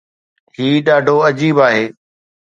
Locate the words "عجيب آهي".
1.29-1.83